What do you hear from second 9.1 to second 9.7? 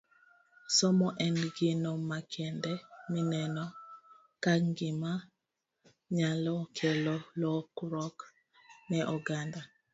oganda